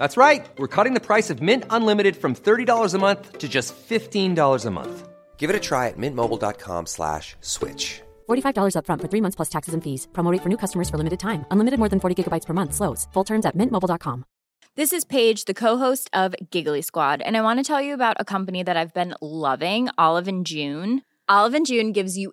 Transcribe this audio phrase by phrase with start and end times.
[0.00, 0.48] That's right.
[0.56, 4.70] We're cutting the price of Mint Unlimited from $30 a month to just $15 a
[4.70, 5.08] month.
[5.36, 8.00] Give it a try at mintmobile.com slash switch.
[8.28, 10.08] $45 upfront for three months plus taxes and fees.
[10.12, 11.44] Promo rate for new customers for limited time.
[11.50, 12.72] Unlimited more than 40 gigabytes per month.
[12.74, 13.08] Slows.
[13.12, 14.24] Full terms at mintmobile.com.
[14.76, 18.16] This is Paige, the co-host of Giggly Squad, and I want to tell you about
[18.20, 21.02] a company that I've been loving, Olive and June.
[21.28, 22.32] Olive and June gives you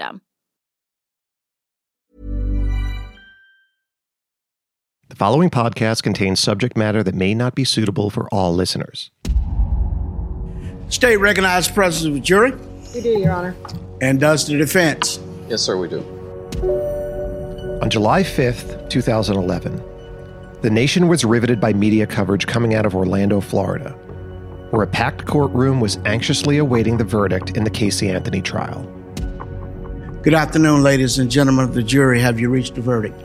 [5.09, 9.11] The following podcast contains subject matter that may not be suitable for all listeners.
[10.87, 12.53] State recognized presence of the jury.
[12.95, 13.55] We do, Your Honor.
[14.01, 15.19] And does the defense.
[15.49, 15.99] Yes, sir, we do.
[17.81, 19.81] On July 5th, 2011,
[20.61, 23.89] the nation was riveted by media coverage coming out of Orlando, Florida,
[24.69, 28.87] where a packed courtroom was anxiously awaiting the verdict in the Casey Anthony trial.
[30.23, 32.21] Good afternoon, ladies and gentlemen of the jury.
[32.21, 33.19] Have you reached a verdict?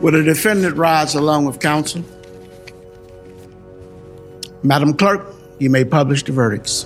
[0.00, 2.02] Will the defendant rise along with counsel?
[4.62, 5.26] Madam Clerk,
[5.58, 6.84] you may publish the verdicts.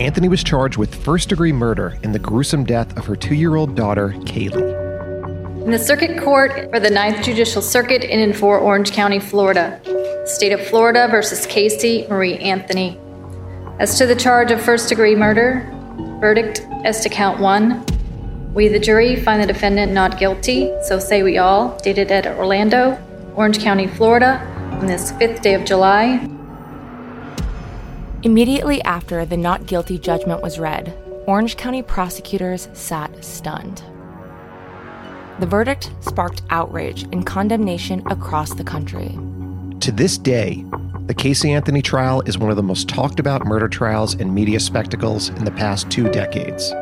[0.00, 3.56] Anthony was charged with first degree murder in the gruesome death of her two year
[3.56, 5.62] old daughter, Kaylee.
[5.62, 9.78] In the Circuit Court for the Ninth Judicial Circuit in and for Orange County, Florida.
[10.24, 12.98] State of Florida versus Casey Marie Anthony.
[13.78, 15.70] As to the charge of first degree murder,
[16.18, 17.84] verdict as to count one.
[18.54, 22.98] We, the jury, find the defendant not guilty, so say we all, dated at Orlando,
[23.34, 24.40] Orange County, Florida,
[24.80, 26.26] on this fifth day of July.
[28.22, 33.82] Immediately after the not guilty judgment was read, Orange County prosecutors sat stunned.
[35.38, 39.18] The verdict sparked outrage and condemnation across the country.
[39.80, 40.64] To this day,
[41.06, 44.58] the Casey Anthony trial is one of the most talked about murder trials and media
[44.58, 46.72] spectacles in the past two decades,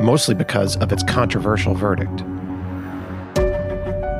[0.00, 2.24] mostly because of its controversial verdict.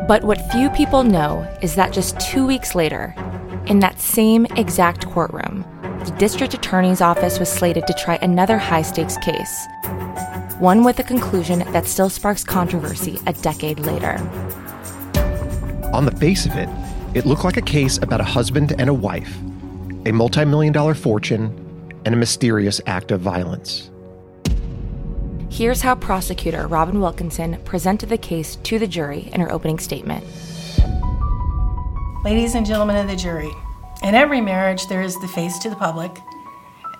[0.07, 3.17] But what few people know is that just two weeks later,
[3.67, 5.65] in that same exact courtroom,
[6.05, 9.67] the district attorney's office was slated to try another high stakes case,
[10.61, 14.19] one with a conclusion that still sparks controversy a decade later.
[15.93, 16.69] On the face of it,
[17.15, 19.39] it looked like a case about a husband and a wife,
[20.07, 23.91] a multi million dollar fortune, and a mysterious act of violence.
[25.51, 30.25] Here's how prosecutor Robin Wilkinson presented the case to the jury in her opening statement.
[32.25, 33.51] Ladies and gentlemen of the jury,
[34.03, 36.13] in every marriage, there is the face to the public,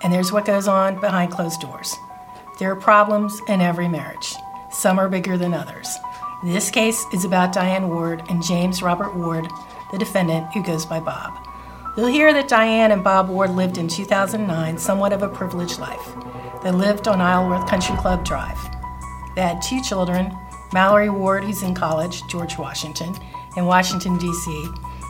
[0.01, 1.95] and there's what goes on behind closed doors.
[2.59, 4.35] There are problems in every marriage.
[4.71, 5.87] Some are bigger than others.
[6.43, 9.47] This case is about Diane Ward and James Robert Ward,
[9.91, 11.45] the defendant who goes by Bob.
[11.97, 16.13] You'll hear that Diane and Bob Ward lived in 2009 somewhat of a privileged life.
[16.63, 18.59] They lived on Isleworth Country Club Drive.
[19.35, 20.35] They had two children
[20.71, 23.15] Mallory Ward, who's in college, George Washington,
[23.57, 24.67] in Washington, D.C.,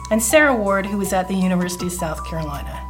[0.09, 2.89] and Sarah Ward, who was at the University of South Carolina.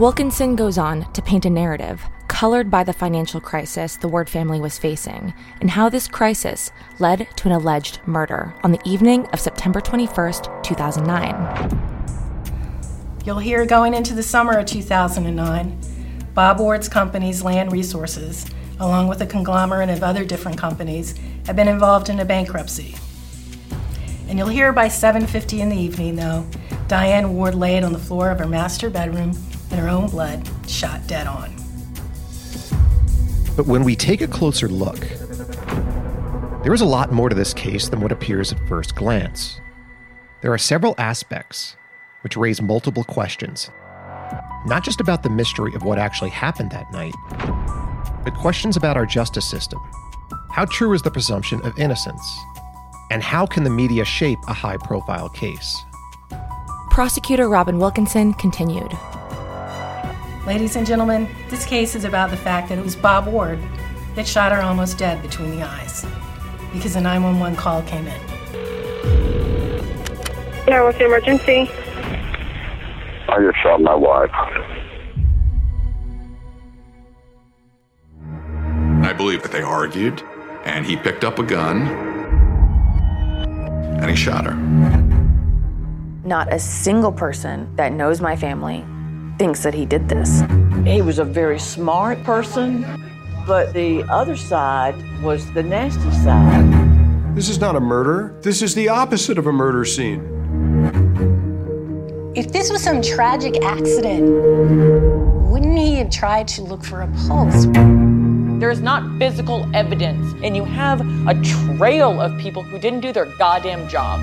[0.00, 2.02] Wilkinson goes on to paint a narrative
[2.38, 6.70] colored by the financial crisis the Ward family was facing and how this crisis
[7.00, 13.24] led to an alleged murder on the evening of September 21st, 2009.
[13.24, 15.80] You'll hear going into the summer of 2009,
[16.32, 18.46] Bob Ward's company's Land Resources
[18.80, 22.94] along with a conglomerate of other different companies, had been involved in a bankruptcy.
[24.28, 26.46] And you'll hear by 7:50 in the evening though,
[26.86, 29.36] Diane Ward laid on the floor of her master bedroom
[29.72, 31.57] in her own blood, shot dead on.
[33.58, 35.00] But when we take a closer look,
[36.62, 39.60] there is a lot more to this case than what appears at first glance.
[40.42, 41.76] There are several aspects
[42.20, 43.68] which raise multiple questions,
[44.66, 47.16] not just about the mystery of what actually happened that night,
[48.22, 49.80] but questions about our justice system.
[50.52, 52.38] How true is the presumption of innocence?
[53.10, 55.76] And how can the media shape a high profile case?
[56.92, 58.96] Prosecutor Robin Wilkinson continued.
[60.48, 63.58] Ladies and gentlemen, this case is about the fact that it was Bob Ward
[64.14, 66.06] that shot her almost dead between the eyes
[66.72, 68.20] because a 911 call came in.
[70.66, 71.70] Yeah, what's the emergency?
[73.28, 74.30] I just shot my wife.
[79.04, 80.22] I believe that they argued,
[80.64, 81.88] and he picked up a gun
[84.00, 84.54] and he shot her.
[86.26, 88.82] Not a single person that knows my family
[89.38, 90.42] thinks that he did this.
[90.84, 92.84] He was a very smart person,
[93.46, 97.36] but the other side was the nasty side.
[97.36, 98.34] This is not a murder.
[98.42, 100.20] This is the opposite of a murder scene.
[102.34, 104.24] If this was some tragic accident,
[105.48, 107.66] wouldn't he have tried to look for a pulse?
[108.58, 111.34] There is not physical evidence, and you have a
[111.76, 114.20] trail of people who didn't do their goddamn job.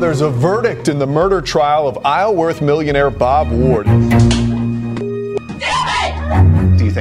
[0.00, 3.86] There's a verdict in the murder trial of Isleworth millionaire Bob Ward.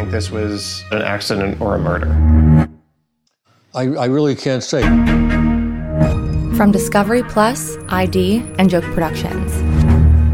[0.09, 2.67] Do you think this was an accident or a murder?
[3.75, 4.81] I, I really can't say.
[6.57, 9.53] From Discovery Plus, ID, and Joke Productions,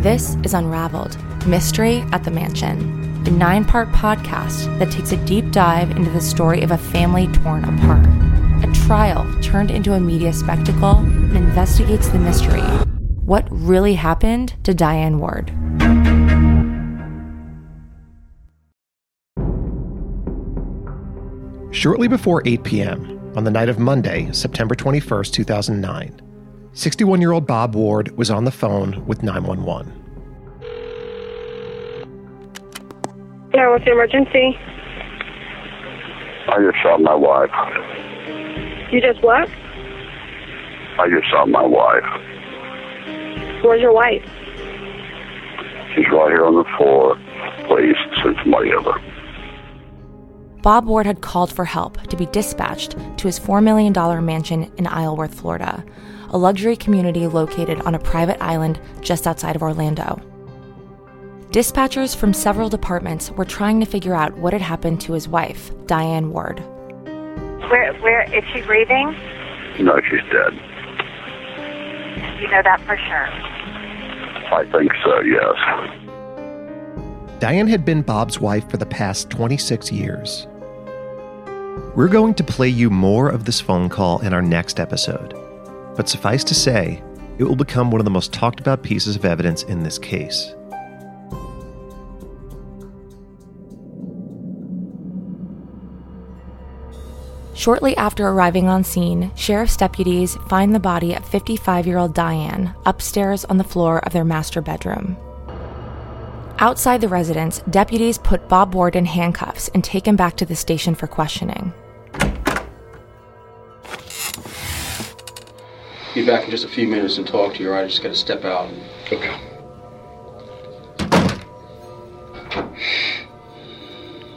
[0.01, 5.51] this is Unraveled Mystery at the Mansion a nine part podcast that takes a deep
[5.51, 8.06] dive into the story of a family torn apart.
[8.63, 12.62] A trial turned into a media spectacle and investigates the mystery
[13.25, 15.51] what really happened to Diane Ward.
[21.75, 26.22] Shortly before 8 p.m., on the night of Monday, September 21st, 2009,
[26.72, 29.92] 61 year old Bob Ward was on the phone with 911.
[33.54, 34.57] Yeah, what's the emergency?
[36.48, 37.51] I just shot my wife.
[38.94, 39.50] You just what?
[40.98, 42.06] I just shot my wife.
[43.66, 44.24] Where's your wife?
[45.94, 47.18] She's right here on the floor.
[47.68, 48.98] Please send somebody over.
[50.65, 53.94] Bob Ward had called for help to be dispatched to his $4 million
[54.25, 55.85] mansion in Isleworth, Florida,
[56.31, 60.19] a luxury community located on a private island just outside of Orlando.
[61.51, 65.69] Dispatchers from several departments were trying to figure out what had happened to his wife,
[65.85, 66.59] Diane Ward.
[67.69, 69.15] Where, where is she breathing?
[69.79, 70.53] No, she's dead.
[72.41, 73.29] You know that for sure.
[74.51, 75.53] I think so, yes.
[77.39, 80.47] Diane had been Bob's wife for the past 26 years.
[81.95, 85.33] We're going to play you more of this phone call in our next episode,
[85.95, 87.01] but suffice to say,
[87.38, 90.53] it will become one of the most talked about pieces of evidence in this case.
[97.53, 102.75] Shortly after arriving on scene, sheriff's deputies find the body of 55 year old Diane
[102.85, 105.16] upstairs on the floor of their master bedroom.
[106.59, 110.57] Outside the residence, deputies put Bob Ward in handcuffs and take him back to the
[110.57, 111.73] station for questioning.
[116.13, 117.83] Be back in just a few minutes and talk to you, all right?
[117.83, 118.69] I just gotta step out.
[119.11, 119.37] Okay.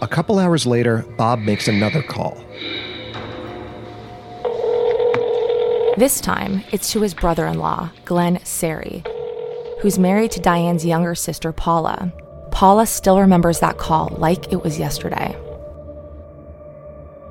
[0.01, 2.37] A couple hours later, Bob makes another call.
[5.97, 9.03] This time, it's to his brother in law, Glenn Sari,
[9.81, 12.13] who's married to Diane's younger sister, Paula.
[12.51, 15.37] Paula still remembers that call like it was yesterday.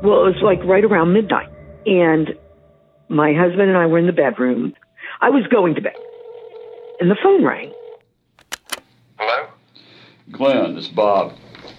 [0.04, 1.50] Well, it was like right around midnight.
[1.86, 2.38] And
[3.10, 4.74] my husband and I were in the bedroom.
[5.22, 5.96] I was going to bed.
[7.00, 7.74] And the phone rang.
[9.18, 9.50] Hello?
[10.32, 11.34] Glenn, it's Bob.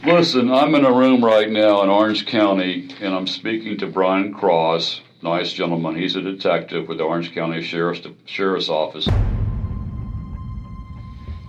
[0.04, 4.32] Listen, I'm in a room right now in Orange County, and I'm speaking to Brian
[4.32, 5.96] Cross, nice gentleman.
[5.96, 9.08] He's a detective with the Orange County Sheriff's, Sheriff's Office.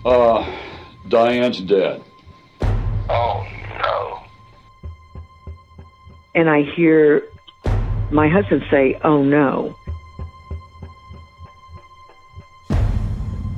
[0.03, 0.51] Uh,
[1.10, 2.03] Diane's dead.
[3.10, 3.46] Oh,
[3.84, 4.24] no.
[6.36, 7.24] And I hear
[8.12, 9.75] my husband say, oh no.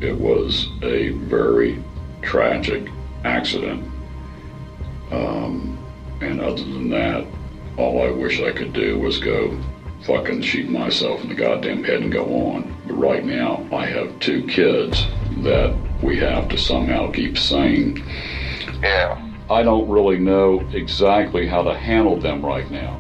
[0.02, 1.82] It was a very
[2.22, 2.90] tragic
[3.24, 3.90] accident.
[5.12, 5.78] Um,
[6.22, 7.26] and other than that,
[7.78, 9.58] all I wish I could do was go
[10.04, 12.76] fucking shoot myself in the goddamn head and go on.
[12.88, 15.06] But right now, I have two kids
[15.44, 18.04] that we have to somehow keep sane.
[18.82, 19.28] Yeah.
[19.50, 23.00] I don't really know exactly how to handle them right now.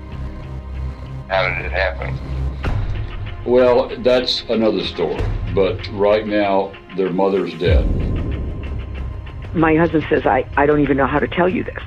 [1.32, 2.20] How did it happen?
[3.46, 5.24] Well, that's another story.
[5.56, 7.86] But right now, their mother's dead.
[9.56, 11.84] My husband says, I, I don't even know how to tell you this.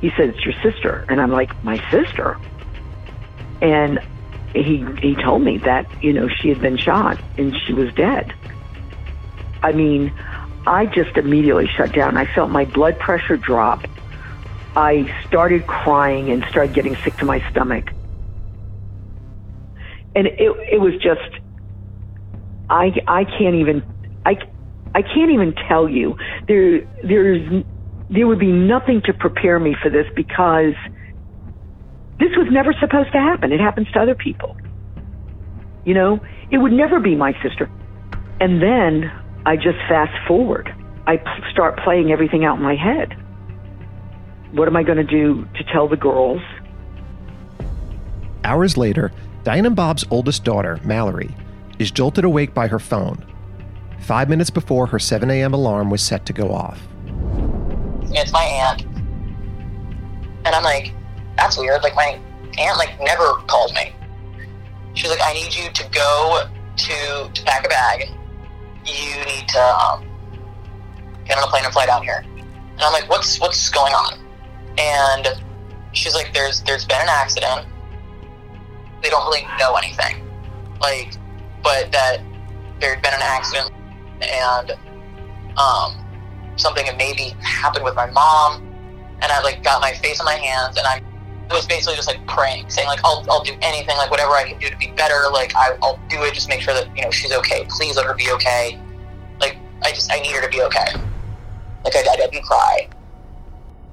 [0.00, 1.04] He said, It's your sister.
[1.10, 2.38] And I'm like, My sister?
[3.60, 4.00] And
[4.54, 8.32] he he told me that, you know, she had been shot and she was dead.
[9.62, 10.10] I mean,
[10.66, 12.16] I just immediately shut down.
[12.16, 13.84] I felt my blood pressure drop.
[14.74, 17.90] I started crying and started getting sick to my stomach.
[20.16, 21.42] And it it was just
[22.68, 23.82] I I can't even
[24.24, 24.36] I
[24.94, 26.16] I can't even tell you.
[26.48, 27.64] There there's
[28.10, 30.74] there would be nothing to prepare me for this because
[32.18, 33.52] this was never supposed to happen.
[33.52, 34.56] It happens to other people.
[35.84, 36.20] You know,
[36.50, 37.70] it would never be my sister.
[38.40, 39.10] And then
[39.44, 40.74] I just fast forward.
[41.06, 43.12] I p- start playing everything out in my head.
[44.52, 46.40] What am I going to do to tell the girls?
[48.44, 49.12] Hours later,
[49.46, 51.32] Diane and Bob's oldest daughter, Mallory,
[51.78, 53.24] is jolted awake by her phone.
[54.00, 55.54] Five minutes before her 7 a.m.
[55.54, 56.80] alarm was set to go off.
[58.10, 58.84] It's my aunt.
[60.44, 60.92] And I'm like,
[61.36, 61.84] that's weird.
[61.84, 62.18] Like, my
[62.58, 63.94] aunt, like, never called me.
[64.94, 66.48] She's like, I need you to go
[66.78, 68.08] to, to pack a bag.
[68.84, 70.08] You need to um,
[71.24, 72.24] get on a plane and fly down here.
[72.26, 74.18] And I'm like, what's what's going on?
[74.76, 75.40] And
[75.92, 77.68] she's like, there's there's been an accident.
[79.06, 80.26] They don't really know anything,
[80.80, 81.14] like,
[81.62, 82.18] but that
[82.80, 83.70] there had been an accident
[84.20, 84.72] and
[85.56, 86.04] um,
[86.56, 88.64] something had maybe happened with my mom.
[89.22, 91.00] And I like got my face in my hands and I
[91.54, 94.58] was basically just like praying, saying like I'll I'll do anything, like whatever I can
[94.58, 95.30] do to be better.
[95.32, 97.64] Like I, I'll do it, just make sure that you know she's okay.
[97.68, 98.76] Please let her be okay.
[99.38, 100.86] Like I just I need her to be okay.
[101.84, 102.88] Like I, I didn't cry,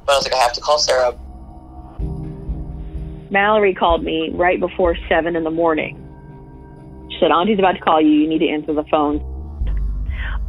[0.07, 1.15] but I was like I have to call Sarah.
[3.33, 5.97] Mallory called me right before seven in the morning.
[7.09, 8.09] She said, Auntie's about to call you.
[8.09, 9.19] You need to answer the phone.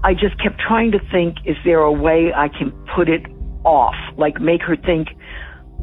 [0.05, 3.23] I just kept trying to think, is there a way I can put it
[3.65, 3.95] off?
[4.19, 5.09] Like make her think,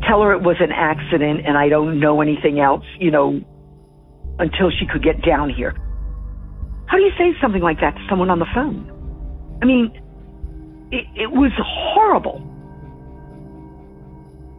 [0.08, 3.42] tell her it was an accident and I don't know anything else, you know,
[4.38, 5.74] until she could get down here.
[6.86, 8.86] How do you say something like that to someone on the phone?
[9.62, 9.90] I mean,
[10.92, 12.46] it, it was horrible.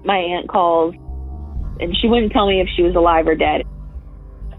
[0.05, 0.95] My aunt calls,
[1.83, 3.63] and she wouldn't tell me if she was alive or dead.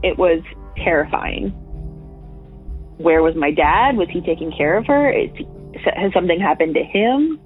[0.04, 0.44] It was
[0.76, 1.50] terrifying.
[2.98, 3.96] Where was my dad?
[3.98, 5.12] Was he taking care of her?
[5.12, 5.30] Is,
[5.96, 7.40] has something happened to him?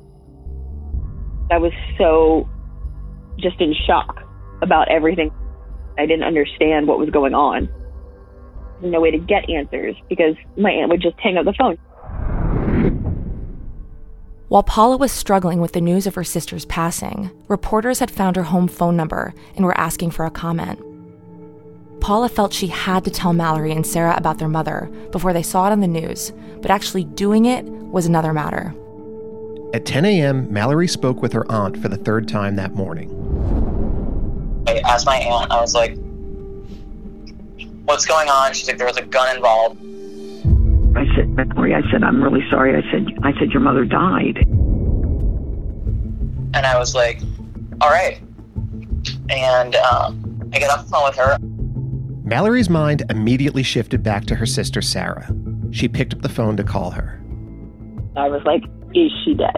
[1.52, 2.50] I was so
[3.40, 4.24] just in shock
[4.62, 5.32] about everything.
[5.98, 7.70] I didn't understand what was going on.
[8.82, 11.78] No way to get answers because my aunt would just hang up the phone.
[14.50, 18.44] While Paula was struggling with the news of her sister's passing, reporters had found her
[18.44, 20.80] home phone number and were asking for a comment.
[22.00, 25.68] Paula felt she had to tell Mallory and Sarah about their mother before they saw
[25.68, 28.74] it on the news, but actually doing it was another matter.
[29.74, 33.10] At 10 a.m., Mallory spoke with her aunt for the third time that morning.
[34.66, 35.98] I asked my aunt, I was like,
[37.84, 38.54] what's going on?
[38.54, 39.82] She's like, there was a gun involved.
[40.98, 42.76] I said, Mallory, I said, I'm really sorry.
[42.76, 44.38] I said, I said, your mother died.
[46.54, 47.22] And I was like,
[47.82, 48.20] all right.
[49.30, 51.38] And um, I get off the phone with her.
[52.28, 55.32] Mallory's mind immediately shifted back to her sister, Sarah.
[55.72, 57.22] She picked up the phone to call her.
[58.16, 58.64] I was like,
[58.96, 59.56] is she dead?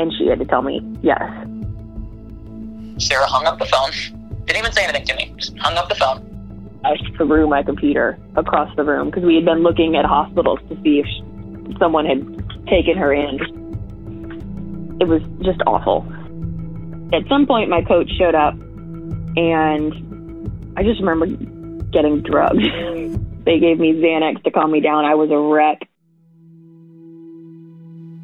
[0.00, 1.20] And she had to tell me, yes.
[2.98, 3.92] Sarah hung up the phone.
[4.44, 5.32] Didn't even say anything to me.
[5.36, 6.27] Just hung up the phone.
[6.84, 10.80] I threw my computer across the room because we had been looking at hospitals to
[10.82, 12.20] see if sh- someone had
[12.66, 13.38] taken her in.
[15.00, 16.06] It was just awful.
[17.12, 19.92] At some point, my coach showed up, and
[20.76, 21.26] I just remember
[21.90, 22.62] getting drugged.
[23.44, 25.04] they gave me Xanax to calm me down.
[25.04, 25.88] I was a wreck.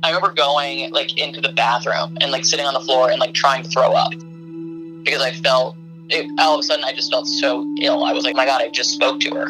[0.02, 3.32] I remember going like into the bathroom and like sitting on the floor and like
[3.32, 5.76] trying to throw up because I felt
[6.10, 8.04] it, all of a sudden I just felt so ill.
[8.04, 9.46] I was like, my God, I just spoke to her.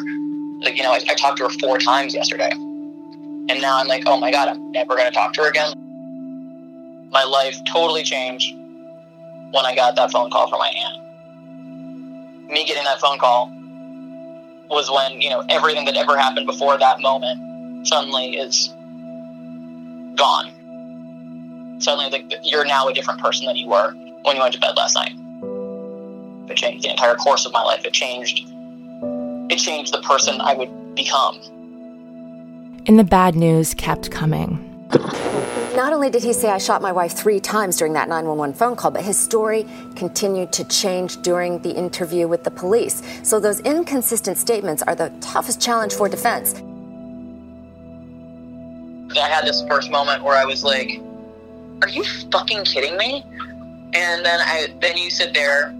[0.61, 2.49] Like, you know, I, I talked to her four times yesterday.
[2.51, 5.73] And now I'm like, oh my God, I'm never going to talk to her again.
[7.11, 12.51] My life totally changed when I got that phone call from my aunt.
[12.51, 13.51] Me getting that phone call
[14.69, 18.69] was when, you know, everything that ever happened before that moment suddenly is
[20.15, 20.51] gone.
[21.79, 23.93] Suddenly, like, you're now a different person than you were
[24.23, 25.13] when you went to bed last night.
[26.49, 27.85] It changed the entire course of my life.
[27.85, 28.45] It changed.
[29.49, 31.39] It changed the person I would become.
[32.87, 34.61] And the bad news kept coming.
[35.75, 38.75] Not only did he say I shot my wife three times during that 911 phone
[38.75, 43.01] call, but his story continued to change during the interview with the police.
[43.23, 46.53] So those inconsistent statements are the toughest challenge for defense.
[49.17, 51.01] I had this first moment where I was like,
[51.81, 53.23] "Are you fucking kidding me?"
[53.93, 55.73] And then I then you sit there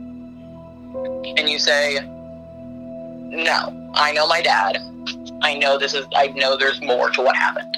[1.37, 4.77] and you say, "No, I know my dad.
[5.41, 6.05] I know this is.
[6.15, 7.77] I know there's more to what happened."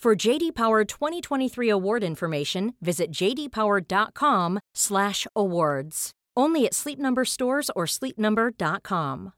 [0.00, 6.10] For JD Power 2023 award information, visit jdpower.com/awards.
[6.36, 9.32] Only at Sleep Number stores or sleepnumber.com.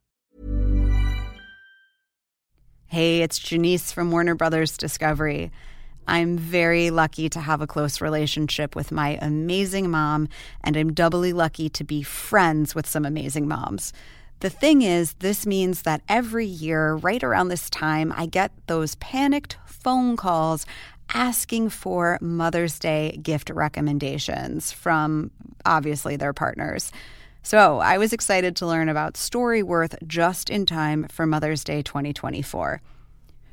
[2.85, 5.51] Hey, it's Janice from Warner Brothers Discovery.
[6.07, 10.29] I'm very lucky to have a close relationship with my amazing mom,
[10.63, 13.95] and I'm doubly lucky to be friends with some amazing moms.
[14.41, 18.95] The thing is, this means that every year, right around this time, I get those
[18.97, 20.67] panicked phone calls
[21.13, 25.31] asking for Mother's Day gift recommendations from
[25.65, 26.93] obviously their partners.
[27.43, 32.83] So I was excited to learn about Storyworth just in time for Mother's Day 2024.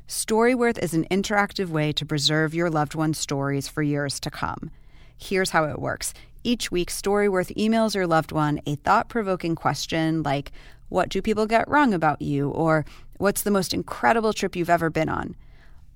[0.06, 4.70] Storyworth is an interactive way to preserve your loved one's stories for years to come.
[5.16, 6.14] Here's how it works.
[6.44, 10.52] Each week, Storyworth emails your loved one a thought provoking question like,
[10.88, 12.50] What do people get wrong about you?
[12.50, 12.84] or
[13.18, 15.34] What's the most incredible trip you've ever been on?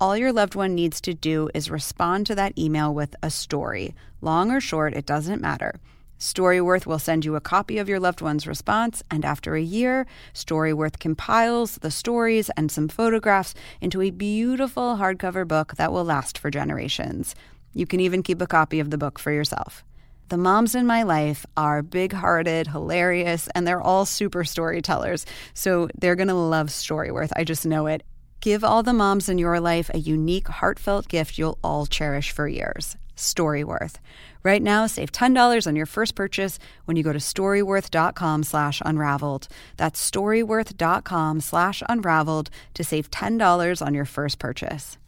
[0.02, 3.94] All your loved one needs to do is respond to that email with a story.
[4.20, 5.78] Long or short, it doesn't matter.
[6.18, 10.08] Storyworth will send you a copy of your loved one's response, and after a year,
[10.34, 16.36] Storyworth compiles the stories and some photographs into a beautiful hardcover book that will last
[16.36, 17.36] for generations.
[17.72, 19.84] You can even keep a copy of the book for yourself.
[20.30, 25.26] The moms in my life are big hearted, hilarious, and they're all super storytellers.
[25.54, 27.30] So they're going to love Storyworth.
[27.36, 28.02] I just know it.
[28.42, 32.48] Give all the moms in your life a unique, heartfelt gift you'll all cherish for
[32.48, 33.98] years Storyworth.
[34.42, 39.46] Right now, save $10 on your first purchase when you go to storyworth.com slash unraveled.
[39.76, 44.98] That's storyworth.com slash unraveled to save $10 on your first purchase.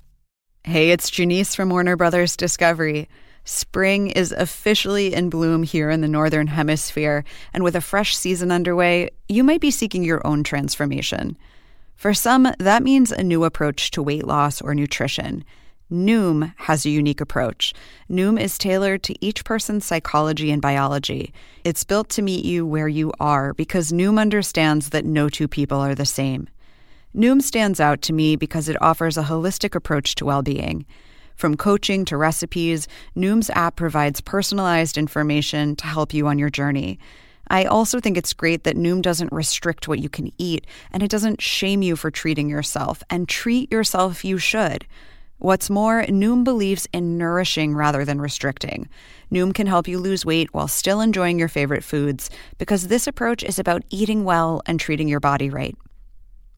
[0.62, 3.08] Hey, it's Janice from Warner Brothers Discovery.
[3.42, 8.52] Spring is officially in bloom here in the Northern Hemisphere, and with a fresh season
[8.52, 11.36] underway, you might be seeking your own transformation.
[11.96, 15.44] For some, that means a new approach to weight loss or nutrition.
[15.92, 17.74] Noom has a unique approach.
[18.10, 21.32] Noom is tailored to each person's psychology and biology.
[21.62, 25.78] It's built to meet you where you are because Noom understands that no two people
[25.78, 26.48] are the same.
[27.14, 30.84] Noom stands out to me because it offers a holistic approach to well being.
[31.36, 36.98] From coaching to recipes, Noom's app provides personalized information to help you on your journey.
[37.54, 41.08] I also think it's great that Noom doesn't restrict what you can eat, and it
[41.08, 44.84] doesn't shame you for treating yourself, and treat yourself you should.
[45.38, 48.88] What's more, Noom believes in nourishing rather than restricting.
[49.30, 53.44] Noom can help you lose weight while still enjoying your favorite foods because this approach
[53.44, 55.76] is about eating well and treating your body right.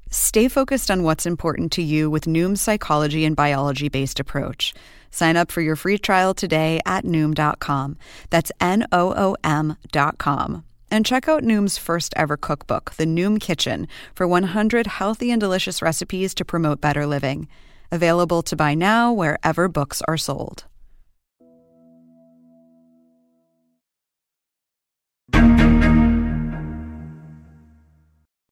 [0.08, 4.72] Stay focused on what's important to you with Noom's psychology and biology based approach.
[5.10, 7.98] Sign up for your free trial today at Noom.com.
[8.30, 10.65] That's N O O M.com.
[10.90, 15.82] And check out Noom's first ever cookbook, The Noom Kitchen, for 100 healthy and delicious
[15.82, 17.48] recipes to promote better living.
[17.90, 20.64] Available to buy now wherever books are sold.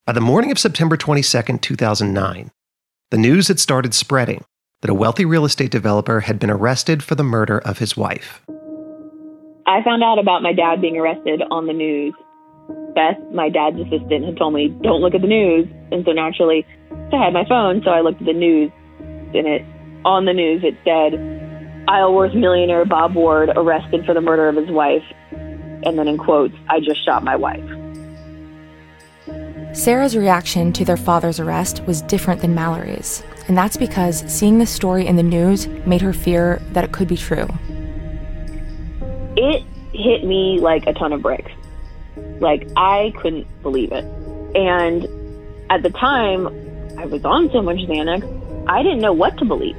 [0.06, 2.50] By the morning of September 22, 2009,
[3.10, 4.44] the news had started spreading
[4.82, 8.42] that a wealthy real estate developer had been arrested for the murder of his wife.
[9.66, 12.12] I found out about my dad being arrested on the news.
[12.94, 15.68] Beth, my dad's assistant, had told me, don't look at the news.
[15.90, 16.66] And so naturally,
[17.12, 18.70] I had my phone, so I looked at the news.
[19.35, 19.62] And it,
[20.05, 21.18] on the news, it said,
[21.88, 25.05] Isleworth millionaire Bob Ward arrested for the murder of his wife.
[25.31, 27.64] And then in quotes, I just shot my wife.
[29.74, 34.66] Sarah's reaction to their father's arrest was different than Mallory's, and that's because seeing the
[34.66, 37.48] story in the news made her fear that it could be true.
[39.37, 41.50] It hit me like a ton of bricks.
[42.40, 44.05] Like, I couldn't believe it.
[44.55, 45.09] And
[45.70, 46.46] at the time,
[46.98, 49.77] I was on so much Xanax, I didn't know what to believe.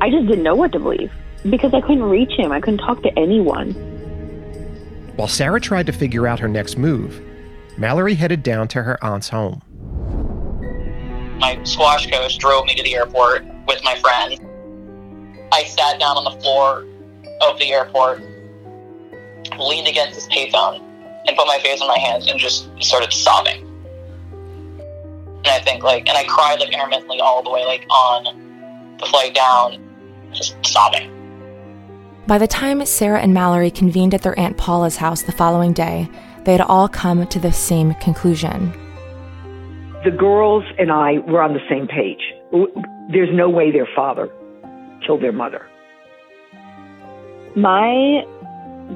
[0.00, 1.12] I just didn't know what to believe
[1.48, 2.52] because I couldn't reach him.
[2.52, 3.72] I couldn't talk to anyone.
[5.16, 7.22] While Sarah tried to figure out her next move,
[7.78, 9.62] Mallory headed down to her aunt's home.
[11.38, 14.40] My squash coach drove me to the airport with my friend.
[15.52, 16.86] I sat down on the floor
[17.42, 18.22] of the airport,
[19.58, 20.82] leaned against his payphone,
[21.26, 23.62] and put my face in my hands and just started sobbing.
[25.38, 29.06] And I think like, and I cried like intermittently all the way like on the
[29.06, 29.82] flight down,
[30.32, 31.12] just sobbing.
[32.26, 36.08] By the time Sarah and Mallory convened at their Aunt Paula's house the following day,
[36.44, 38.72] they had all come to the same conclusion.
[40.04, 42.32] The girls and I were on the same page.
[43.10, 44.30] There's no way their father
[45.04, 45.66] killed their mother.
[47.54, 48.24] My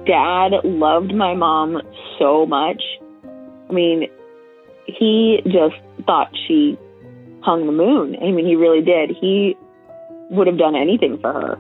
[0.07, 1.81] dad loved my mom
[2.19, 2.83] so much.
[3.69, 4.09] I mean,
[4.87, 5.77] he just
[6.07, 6.79] thought she
[7.43, 8.17] hung the moon.
[8.17, 9.11] I mean, he really did.
[9.21, 9.57] He
[10.31, 11.57] would have done anything for her.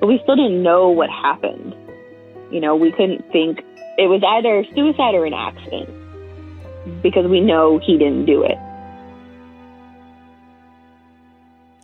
[0.00, 1.74] But we still didn't know what happened.
[2.50, 3.60] You know, we couldn't think
[3.98, 5.88] it was either suicide or an accident
[7.02, 8.58] because we know he didn't do it.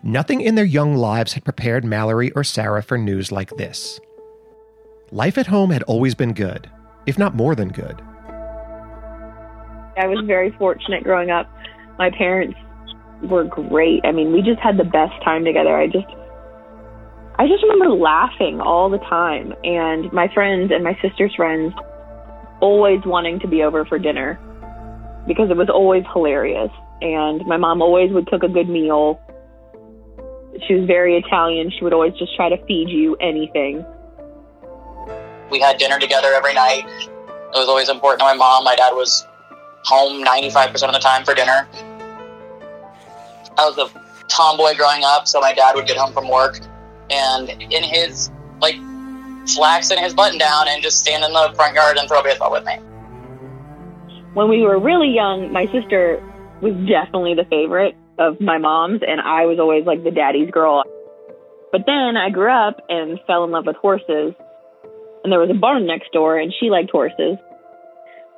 [0.04, 4.00] Nothing in their young lives had prepared Mallory or Sarah for news like this.
[5.12, 6.70] Life at home had always been good,
[7.04, 8.00] if not more than good.
[10.00, 11.52] I was very fortunate growing up.
[11.98, 12.56] My parents
[13.22, 14.00] were great.
[14.06, 15.76] I mean, we just had the best time together.
[15.76, 16.08] I just
[17.38, 21.74] I just remember laughing all the time and my friends and my sister's friends
[22.62, 24.40] always wanting to be over for dinner
[25.28, 26.70] because it was always hilarious.
[27.02, 29.20] And my mom always would cook a good meal.
[30.66, 31.70] She was very Italian.
[31.70, 33.84] She would always just try to feed you anything.
[35.52, 36.86] We had dinner together every night.
[36.88, 38.64] It was always important to my mom.
[38.64, 39.26] My dad was
[39.84, 41.68] home 95% of the time for dinner.
[43.58, 43.90] I was a
[44.28, 46.58] tomboy growing up, so my dad would get home from work
[47.10, 48.30] and in his
[48.62, 48.76] like
[49.44, 52.22] slacks and his button down and just stand in the front yard and throw a
[52.22, 52.76] baseball with me.
[54.32, 56.22] When we were really young, my sister
[56.62, 60.84] was definitely the favorite of my mom's, and I was always like the daddy's girl.
[61.70, 64.32] But then I grew up and fell in love with horses,
[65.24, 67.36] and there was a barn next door, and she liked horses.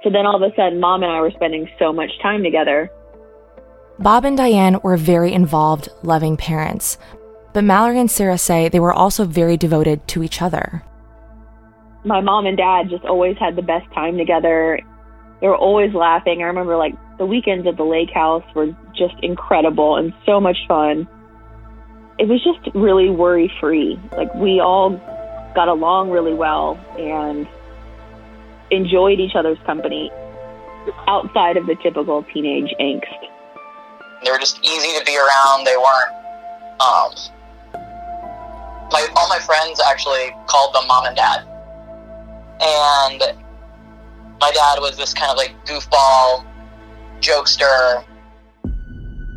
[0.03, 2.91] So then all of a sudden, mom and I were spending so much time together.
[3.99, 6.99] Bob and Diane were very involved, loving parents.
[7.53, 10.83] But Mallory and Sarah say they were also very devoted to each other
[12.05, 14.79] my mom and dad just always had the best time together.
[15.41, 16.43] They were always laughing.
[16.43, 20.59] I remember like the weekends at the lake house were just incredible and so much
[20.69, 21.09] fun.
[22.19, 23.99] It was just really worry free.
[24.13, 25.01] Like we all
[25.55, 27.47] got along really well and
[28.71, 30.11] enjoyed each other's company
[31.07, 33.05] outside of the typical teenage angst.
[34.25, 35.67] They were just easy to be around.
[35.67, 36.15] They weren't
[36.81, 37.15] um
[38.91, 41.47] my all my friends actually called them mom and dad
[42.61, 43.23] and
[44.41, 46.45] my dad was this kind of like goofball
[47.21, 48.05] jokester.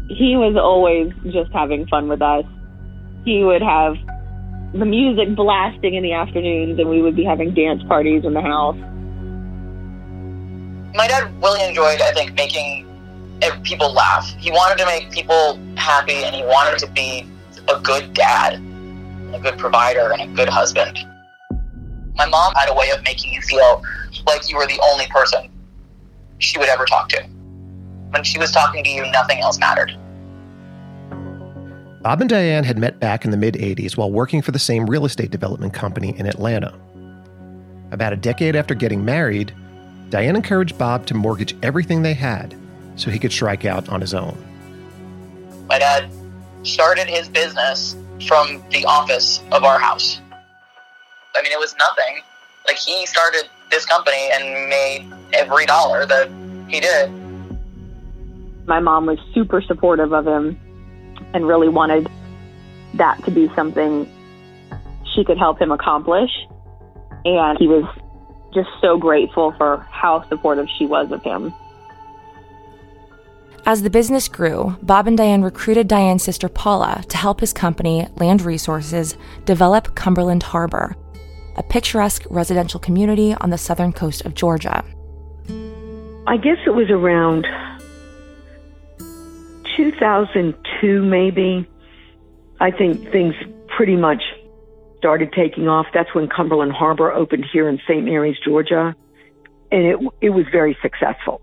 [0.10, 2.46] He was always just having fun with us.
[3.26, 3.96] He would have
[4.74, 8.42] the music blasting in the afternoons, and we would be having dance parties in the
[8.42, 8.78] house.
[10.96, 12.86] My dad really enjoyed, I think, making
[13.64, 14.28] people laugh.
[14.40, 17.26] He wanted to make people happy, and he wanted to be
[17.68, 18.56] a good dad,
[19.34, 20.98] a good provider, and a good husband.
[22.16, 23.82] My mom had a way of making you feel
[24.26, 25.50] like you were the only person
[26.40, 27.24] she would ever talk to.
[28.10, 29.96] When she was talking to you, nothing else mattered.
[32.08, 34.86] Bob and Diane had met back in the mid 80s while working for the same
[34.86, 36.74] real estate development company in Atlanta.
[37.91, 39.54] About a decade after getting married,
[40.10, 42.56] Diane encouraged Bob to mortgage everything they had
[42.96, 44.38] so he could strike out on his own.
[45.67, 46.10] My dad
[46.63, 50.22] started his business from the office of our house.
[51.36, 52.22] I mean, it was nothing.
[52.65, 56.30] Like he started this company and made every dollar that
[56.70, 57.12] he did.
[58.65, 60.58] My mom was super supportive of him.
[61.38, 62.10] And really wanted
[62.95, 64.12] that to be something
[65.13, 66.32] she could help him accomplish.
[67.26, 67.86] And he was
[68.54, 71.54] just so grateful for how supportive she was of him.
[73.67, 78.08] As the business grew, Bob and Diane recruited Diane's sister Paula to help his company,
[78.15, 80.95] Land Resources, develop Cumberland Harbor,
[81.56, 84.84] a picturesque residential community on the southern coast of Georgia.
[86.26, 87.45] I guess it was around
[89.78, 91.68] 2002, maybe.
[92.60, 93.36] I think things
[93.76, 94.24] pretty much
[94.98, 95.86] started taking off.
[95.94, 98.04] That's when Cumberland Harbor opened here in St.
[98.04, 98.96] Mary's, Georgia,
[99.72, 101.42] and it it was very successful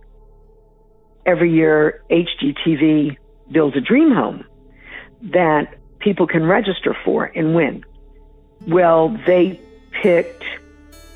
[1.26, 3.16] every year HGTV
[3.50, 4.44] builds a dream home
[5.22, 7.84] that people can register for and win.
[8.66, 9.60] Well, they
[10.02, 10.44] picked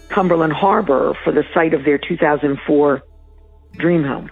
[0.09, 3.03] Cumberland Harbor for the site of their 2004
[3.73, 4.31] dream home.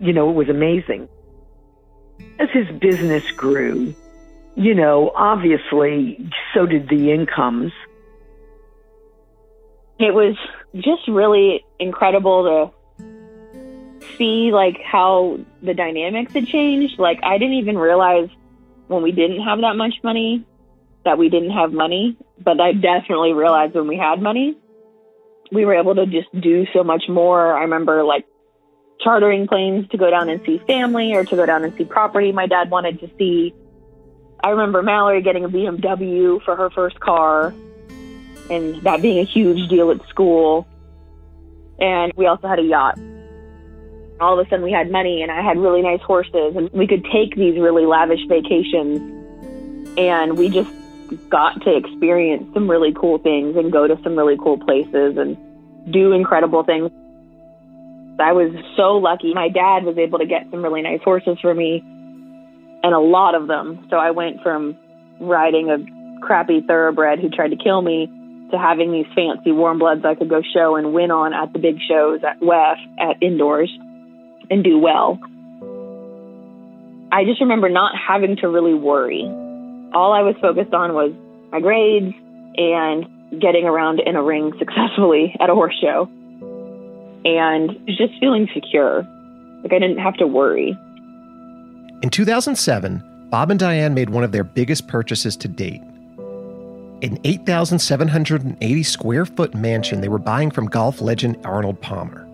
[0.00, 1.08] You know, it was amazing.
[2.38, 3.94] As his business grew,
[4.56, 7.72] you know, obviously so did the incomes.
[9.98, 10.36] It was
[10.74, 12.72] just really incredible
[14.00, 16.98] to see like how the dynamics had changed.
[16.98, 18.28] Like I didn't even realize
[18.88, 20.44] when we didn't have that much money
[21.04, 24.56] that we didn't have money, but I definitely realized when we had money,
[25.50, 27.56] we were able to just do so much more.
[27.56, 28.24] I remember like
[29.02, 32.32] chartering planes to go down and see family or to go down and see property
[32.32, 33.54] my dad wanted to see.
[34.42, 37.54] I remember Mallory getting a BMW for her first car
[38.50, 40.66] and that being a huge deal at school.
[41.78, 42.98] And we also had a yacht
[44.22, 46.86] all of a sudden we had money and I had really nice horses and we
[46.86, 49.00] could take these really lavish vacations
[49.98, 50.70] and we just
[51.28, 55.36] got to experience some really cool things and go to some really cool places and
[55.92, 56.90] do incredible things.
[58.22, 59.34] I was so lucky.
[59.34, 61.82] My dad was able to get some really nice horses for me
[62.82, 63.86] and a lot of them.
[63.90, 64.76] So I went from
[65.20, 65.78] riding a
[66.24, 68.06] crappy thoroughbred who tried to kill me
[68.50, 71.58] to having these fancy warm bloods I could go show and win on at the
[71.58, 73.72] big shows at WEF at indoors
[74.50, 75.18] and do well.
[77.10, 79.22] I just remember not having to really worry.
[79.94, 81.12] All I was focused on was
[81.50, 82.14] my grades
[82.56, 86.08] and getting around in a ring successfully at a horse show
[87.24, 89.06] and just feeling secure.
[89.62, 90.76] Like I didn't have to worry.
[92.02, 95.82] In 2007, Bob and Diane made one of their biggest purchases to date.
[97.02, 102.28] An 8,780 square foot mansion they were buying from golf legend Arnold Palmer.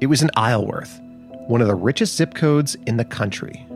[0.00, 1.00] It was in Isleworth,
[1.46, 3.66] one of the richest zip codes in the country.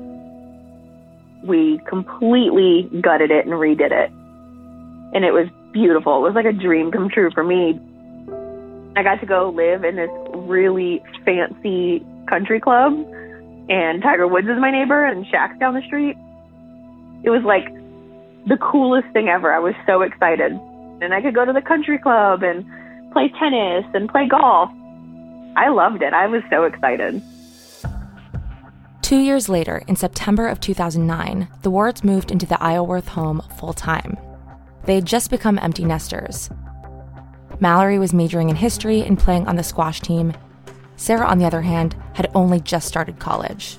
[1.45, 4.11] We completely gutted it and redid it.
[5.15, 6.19] And it was beautiful.
[6.19, 7.81] It was like a dream come true for me.
[8.97, 12.93] I got to go live in this really fancy country club,
[13.69, 16.17] and Tiger Woods is my neighbor, and Shaq's down the street.
[17.23, 17.73] It was like
[18.47, 19.53] the coolest thing ever.
[19.53, 20.53] I was so excited.
[21.01, 22.65] And I could go to the country club and
[23.13, 24.71] play tennis and play golf.
[25.57, 26.13] I loved it.
[26.13, 27.23] I was so excited.
[29.03, 33.73] Two years later, in September of 2009, the Wards moved into the Isleworth home full
[33.73, 34.17] time.
[34.85, 36.51] They had just become empty nesters.
[37.61, 40.33] Mallory was majoring in history and playing on the squash team.
[40.97, 43.79] Sarah, on the other hand, had only just started college.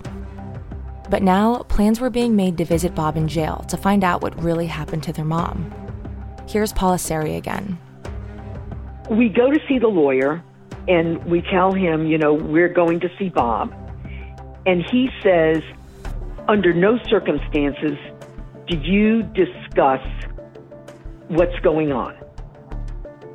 [1.10, 4.42] But now, plans were being made to visit Bob in jail to find out what
[4.42, 5.74] really happened to their mom.
[6.48, 7.80] Here's Paula Seri again.
[9.10, 10.44] We go to see the lawyer
[10.88, 13.74] and we tell him, you know, we're going to see Bob.
[14.66, 15.64] And he says,
[16.48, 17.98] under no circumstances
[18.68, 20.02] did you discuss
[21.28, 22.19] what's going on.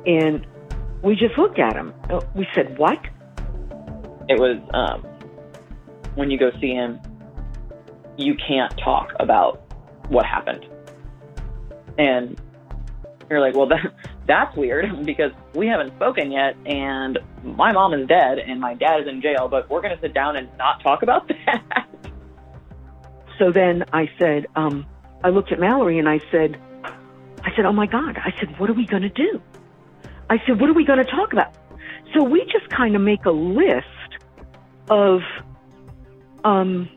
[0.05, 0.45] And
[1.01, 1.93] we just looked at him.
[2.09, 2.99] Uh, we said, What?
[4.27, 5.01] It was um,
[6.15, 6.99] when you go see him,
[8.17, 9.61] you can't talk about
[10.09, 10.65] what happened.
[11.97, 12.39] And
[13.29, 13.93] you're like, Well, that,
[14.27, 19.01] that's weird because we haven't spoken yet, and my mom is dead, and my dad
[19.01, 21.87] is in jail, but we're going to sit down and not talk about that.
[23.37, 24.85] So then I said, um,
[25.23, 26.59] I looked at Mallory and I said,
[27.43, 28.17] I said, oh my God.
[28.17, 29.41] I said, what are we going to do?
[30.29, 31.53] I said, what are we going to talk about?
[32.13, 33.85] So we just kind of make a list
[34.89, 35.21] of
[36.43, 36.89] um,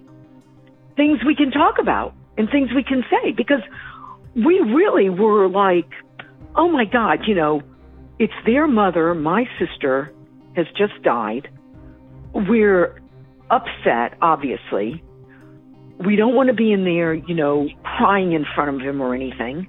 [0.96, 3.62] things we can talk about and things we can say because
[4.34, 5.90] we really were like,
[6.54, 7.62] oh my God, you know,
[8.18, 10.12] it's their mother, my sister,
[10.54, 11.48] has just died.
[12.34, 13.00] We're
[13.50, 15.02] upset, obviously.
[16.04, 19.14] We don't want to be in there, you know, crying in front of him or
[19.14, 19.68] anything.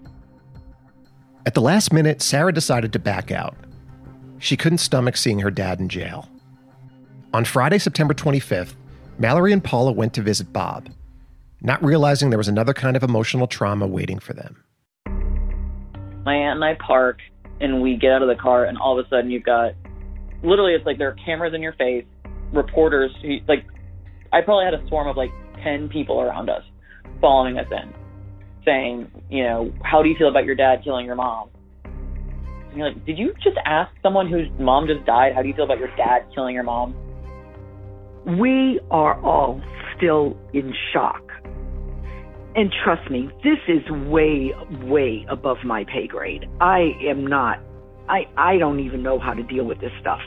[1.50, 3.58] At the last minute, Sarah decided to back out.
[4.38, 6.30] She couldn't stomach seeing her dad in jail.
[7.34, 8.76] On Friday, September 25th,
[9.18, 10.90] Mallory and Paula went to visit Bob.
[11.60, 14.64] not realizing there was another kind of emotional trauma waiting for them.
[16.24, 17.18] My aunt and I park,
[17.60, 19.74] and we get out of the car, and all of a sudden you've got
[20.44, 22.06] literally it's like there are cameras in your face,
[22.54, 23.10] reporters.
[23.48, 23.66] Like
[24.32, 25.32] I probably had a swarm of like
[25.64, 26.64] ten people around us,
[27.20, 27.92] following us in,
[28.66, 31.50] saying, you know, how do you feel about your dad killing your mom?
[31.84, 35.56] And you're like, did you just ask someone whose mom just died, how do you
[35.56, 36.96] feel about your dad killing your mom?
[38.40, 39.62] We are all
[39.98, 41.24] still in shock.
[42.56, 44.52] And trust me, this is way,
[44.84, 46.46] way above my pay grade.
[46.60, 47.60] I am not,
[48.08, 50.20] I, I don't even know how to deal with this stuff.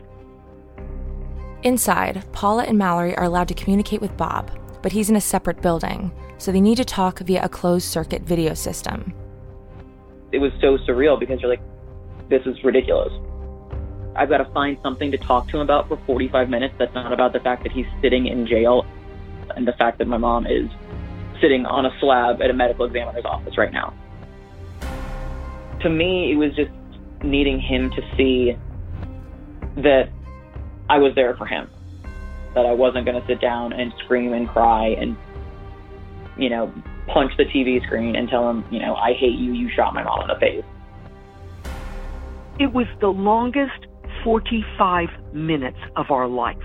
[1.62, 4.50] Inside, Paula and Mallory are allowed to communicate with Bob,
[4.82, 6.10] but he's in a separate building,
[6.42, 9.14] so they need to talk via a closed circuit video system.
[10.32, 11.62] It was so surreal because you're like,
[12.28, 13.12] this is ridiculous.
[14.16, 17.12] I've got to find something to talk to him about for 45 minutes that's not
[17.12, 18.84] about the fact that he's sitting in jail
[19.54, 20.68] and the fact that my mom is
[21.40, 23.94] sitting on a slab at a medical examiner's office right now.
[25.82, 26.72] To me, it was just
[27.22, 28.56] needing him to see
[29.76, 30.10] that
[30.90, 31.70] I was there for him,
[32.54, 35.16] that I wasn't going to sit down and scream and cry and,
[36.38, 36.72] you know,
[37.06, 40.02] punch the TV screen and tell him, you know, I hate you, you shot my
[40.02, 40.64] mom in the face.
[42.58, 43.86] It was the longest
[44.24, 46.56] 45 minutes of our life.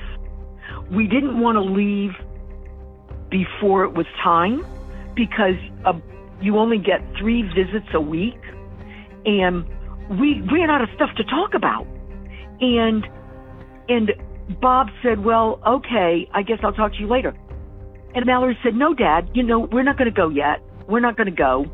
[0.92, 2.12] We didn't want to leave
[3.30, 4.66] before it was time
[5.16, 5.94] because uh,
[6.42, 8.40] you only get three visits a week
[9.26, 9.66] and
[10.20, 11.86] we ran out of stuff to talk about
[12.62, 13.06] and
[13.90, 14.12] and
[14.62, 17.36] bob said well okay i guess i'll talk to you later
[18.18, 21.16] and mallory said no dad you know we're not going to go yet we're not
[21.16, 21.66] going to go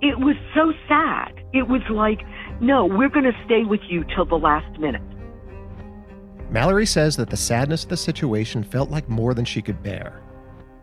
[0.00, 2.20] it was so sad it was like
[2.60, 5.02] no we're going to stay with you till the last minute
[6.50, 10.22] Mallory says that the sadness of the situation felt like more than she could bear.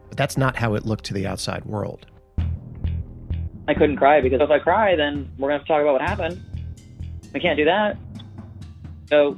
[0.09, 2.05] But that's not how it looked to the outside world.
[3.67, 5.93] I couldn't cry because if I cry, then we're going to have to talk about
[5.93, 6.43] what happened.
[7.33, 7.97] I can't do that.
[9.09, 9.37] So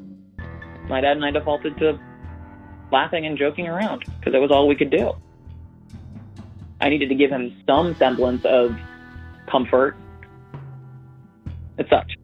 [0.90, 2.00] my dad and I defaulted to
[2.92, 5.14] laughing and joking around because that was all we could do.
[6.82, 8.76] I needed to give him some semblance of
[9.50, 9.96] comfort.
[11.78, 12.16] It sucked.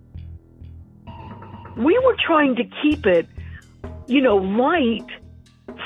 [1.77, 3.27] we were trying to keep it,
[4.07, 5.07] you know, light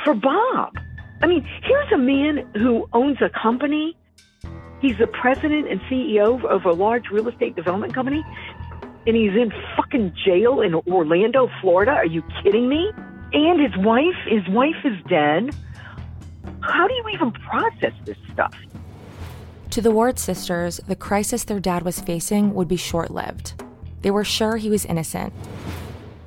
[0.03, 0.73] for Bob.
[1.21, 3.97] I mean, here's a man who owns a company.
[4.81, 8.23] He's the president and CEO of a large real estate development company,
[9.07, 11.91] and he's in fucking jail in Orlando, Florida.
[11.91, 12.91] Are you kidding me?
[13.33, 15.55] And his wife, his wife is dead.
[16.65, 18.55] How do you even process this stuff?
[19.69, 23.53] To the Ward sisters, the crisis their dad was facing would be short lived.
[24.01, 25.31] They were sure he was innocent,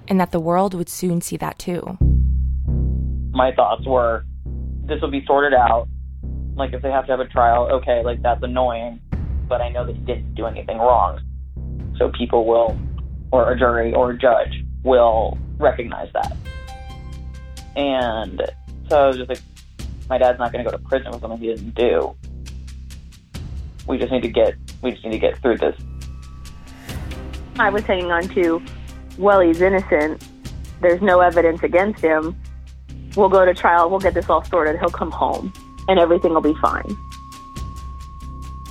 [0.07, 1.99] and that the world would soon see that too.
[3.33, 4.25] My thoughts were
[4.85, 5.89] this will be sorted out.
[6.55, 9.01] Like, if they have to have a trial, okay, like, that's annoying,
[9.49, 11.21] but I know that he didn't do anything wrong.
[11.99, 12.79] So people will,
[13.33, 16.37] or a jury or a judge will recognize that.
[17.77, 18.43] And
[18.89, 19.41] so I was just like,
[20.09, 22.17] my dad's not going to go to prison for something he didn't do.
[23.87, 25.77] We just need to get, we just need to get through this.
[27.59, 28.63] I was hanging on to,
[29.19, 30.27] well, he's innocent.
[30.81, 32.41] There's no evidence against him.
[33.17, 33.91] We'll go to trial.
[33.91, 34.79] We'll get this all sorted.
[34.79, 35.53] He'll come home
[35.89, 36.97] and everything will be fine.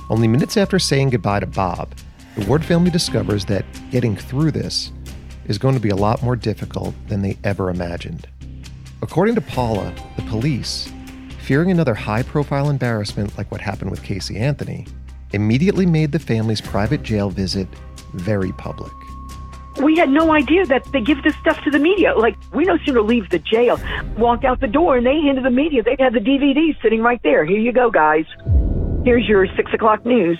[0.08, 1.94] Only minutes after saying goodbye to Bob,
[2.36, 4.92] the Ward family discovers that getting through this
[5.48, 8.26] is going to be a lot more difficult than they ever imagined.
[9.02, 10.90] According to Paula, the police,
[11.48, 14.86] fearing another high profile embarrassment like what happened with Casey Anthony,
[15.32, 17.66] immediately made the family's private jail visit
[18.12, 18.92] very public.
[19.82, 22.14] We had no idea that they give this stuff to the media.
[22.14, 23.80] Like, we no sooner leave the jail,
[24.18, 25.82] walk out the door, and they handed the media.
[25.82, 27.46] They had the DVDs sitting right there.
[27.46, 28.26] Here you go, guys.
[29.06, 30.38] Here's your six o'clock news.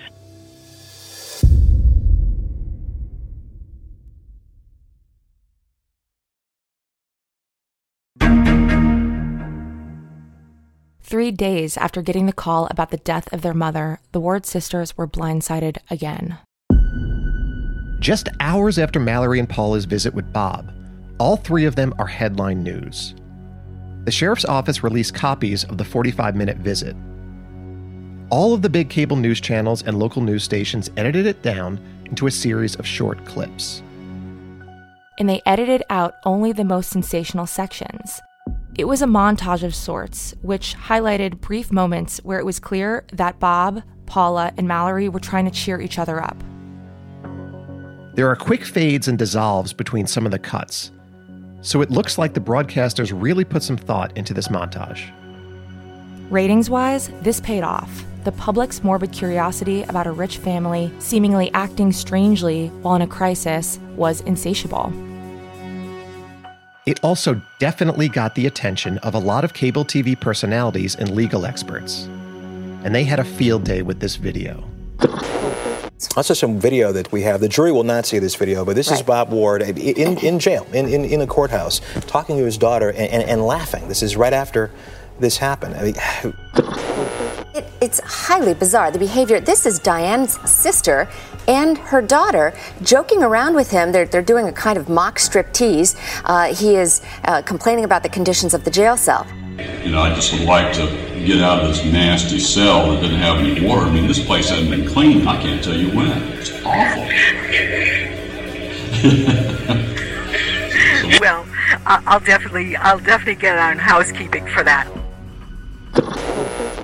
[11.08, 14.94] Three days after getting the call about the death of their mother, the Ward sisters
[14.94, 16.36] were blindsided again.
[17.98, 20.70] Just hours after Mallory and Paula's visit with Bob,
[21.18, 23.14] all three of them are headline news.
[24.04, 26.94] The sheriff's office released copies of the 45 minute visit.
[28.28, 32.26] All of the big cable news channels and local news stations edited it down into
[32.26, 33.82] a series of short clips.
[35.18, 38.20] And they edited out only the most sensational sections.
[38.78, 43.40] It was a montage of sorts, which highlighted brief moments where it was clear that
[43.40, 46.36] Bob, Paula, and Mallory were trying to cheer each other up.
[48.14, 50.92] There are quick fades and dissolves between some of the cuts,
[51.60, 55.10] so it looks like the broadcasters really put some thought into this montage.
[56.30, 58.04] Ratings wise, this paid off.
[58.22, 63.80] The public's morbid curiosity about a rich family seemingly acting strangely while in a crisis
[63.96, 64.92] was insatiable.
[66.88, 71.44] It also definitely got the attention of a lot of cable TV personalities and legal
[71.44, 72.04] experts.
[72.82, 74.64] And they had a field day with this video.
[74.96, 77.42] That's just some video that we have.
[77.42, 79.00] The jury will not see this video, but this right.
[79.00, 82.88] is Bob Ward in, in jail, in, in, in a courthouse, talking to his daughter
[82.88, 83.86] and, and, and laughing.
[83.86, 84.70] This is right after
[85.20, 85.74] this happened.
[85.74, 85.94] I mean,
[87.54, 88.90] it, it's highly bizarre.
[88.90, 89.40] The behavior.
[89.40, 91.06] This is Diane's sister
[91.46, 93.92] and her daughter joking around with him.
[93.92, 95.96] They're, they're doing a kind of mock strip tease.
[96.24, 99.26] Uh, he is uh, complaining about the conditions of the jail cell.
[99.84, 100.86] You know, I just would like to
[101.24, 103.86] get out of this nasty cell that didn't have any water.
[103.86, 105.28] I mean, this place hasn't been cleaned.
[105.28, 106.22] I can't tell you when.
[106.32, 107.08] It's awful.
[111.20, 111.46] well,
[111.86, 114.88] I'll definitely, I'll definitely get on housekeeping for that.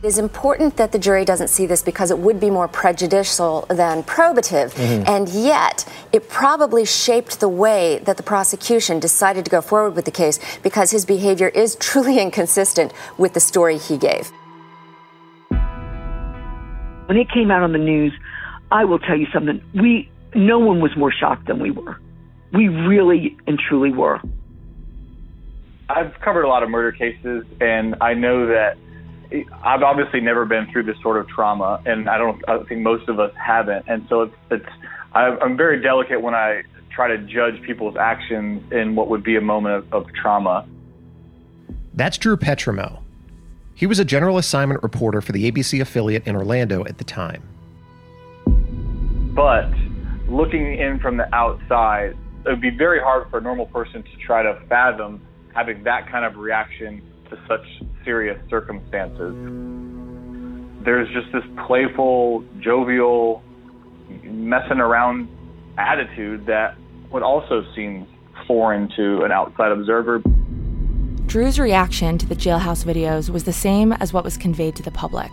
[0.04, 3.64] It is important that the jury doesn't see this because it would be more prejudicial
[3.70, 4.74] than probative.
[4.74, 5.04] Mm-hmm.
[5.06, 10.04] And yet, it probably shaped the way that the prosecution decided to go forward with
[10.04, 14.30] the case because his behavior is truly inconsistent with the story he gave.
[15.48, 18.12] When it came out on the news,
[18.70, 19.62] I will tell you something.
[19.72, 21.98] We no one was more shocked than we were.
[22.52, 24.20] We really and truly were.
[25.88, 28.76] I've covered a lot of murder cases, and I know that
[29.62, 32.42] I've obviously never been through this sort of trauma, and I don't.
[32.48, 33.86] I think most of us haven't.
[33.88, 34.68] And so it's it's.
[35.14, 39.40] I'm very delicate when I try to judge people's actions in what would be a
[39.40, 40.66] moment of, of trauma.
[41.94, 43.00] That's Drew Petrimoulx.
[43.76, 47.42] He was a general assignment reporter for the ABC affiliate in Orlando at the time.
[49.34, 49.70] But
[50.28, 52.16] looking in from the outside,
[52.46, 55.20] it would be very hard for a normal person to try to fathom
[55.54, 57.66] having that kind of reaction to such
[58.04, 59.34] serious circumstances.
[60.84, 63.42] There's just this playful, jovial,
[64.22, 65.28] messing around
[65.78, 66.76] attitude that
[67.10, 68.06] would also seem
[68.46, 70.22] foreign to an outside observer.
[71.26, 74.90] Drew's reaction to the jailhouse videos was the same as what was conveyed to the
[74.90, 75.30] public.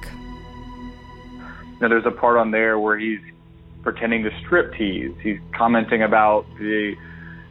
[1.82, 3.20] Now, there's a part on there where he's
[3.84, 5.14] pretending to strip tease.
[5.22, 6.96] He's commenting about the,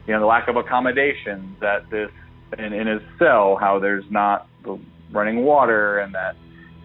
[0.07, 2.09] you know, the lack of accommodations at this
[2.57, 4.79] in, in his cell, how there's not the
[5.11, 6.35] running water and that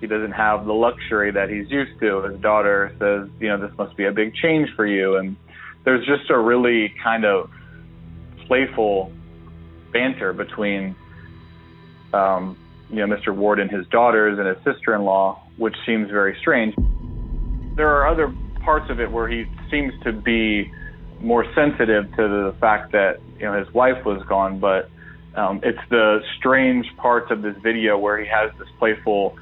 [0.00, 2.22] he doesn't have the luxury that he's used to.
[2.22, 5.16] His daughter says, you know, this must be a big change for you.
[5.16, 5.36] And
[5.84, 7.50] there's just a really kind of
[8.46, 9.12] playful
[9.92, 10.94] banter between,
[12.12, 12.56] um,
[12.90, 13.34] you know, Mr.
[13.34, 16.74] Ward and his daughters and his sister-in-law, which seems very strange.
[17.76, 20.70] There are other parts of it where he seems to be
[21.20, 24.90] more sensitive to the fact that, you know, his wife was gone, but
[25.36, 29.36] um, it's the strange parts of this video where he has this playful